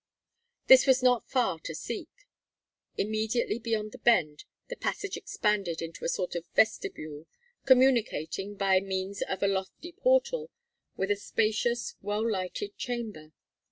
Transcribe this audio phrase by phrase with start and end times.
[0.65, 2.09] This was not far to seek.
[2.97, 7.27] Immediately beyond the bend the passage expanded into a sort of vestibule,
[7.67, 10.49] communicating, by means of a lofty portal,
[10.97, 13.31] with a spacious, well lighted chamber.